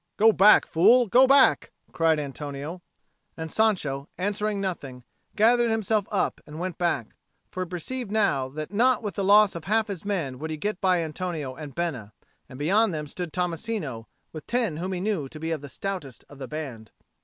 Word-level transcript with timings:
"Go 0.17 0.31
back, 0.31 0.65
fool, 0.65 1.05
go 1.05 1.27
back!" 1.27 1.69
cried 1.91 2.17
Antonio. 2.17 2.81
And 3.37 3.51
Sancho, 3.51 4.09
answering 4.17 4.59
nothing, 4.59 5.03
gathered 5.35 5.69
himself 5.69 6.07
up 6.11 6.41
and 6.47 6.59
went 6.59 6.79
back; 6.79 7.13
for 7.51 7.61
he 7.63 7.69
perceived 7.69 8.09
now 8.11 8.49
that 8.49 8.73
not 8.73 9.03
with 9.03 9.13
the 9.13 9.23
loss 9.23 9.53
of 9.53 9.65
half 9.65 9.83
of 9.85 9.89
his 9.89 10.03
men 10.03 10.39
would 10.39 10.49
he 10.49 10.57
get 10.57 10.81
by 10.81 11.01
Antonio 11.03 11.53
and 11.53 11.75
Bena; 11.75 12.13
and 12.49 12.57
beyond 12.57 12.95
them 12.95 13.05
stood 13.05 13.31
Tommasino 13.31 14.07
with 14.33 14.47
ten 14.47 14.77
whom 14.77 14.93
he 14.93 14.99
knew 14.99 15.29
to 15.29 15.39
be 15.39 15.51
of 15.51 15.61
the 15.61 15.69
stoutest 15.69 16.25
of 16.27 16.39
the 16.39 16.47
band. 16.47 16.89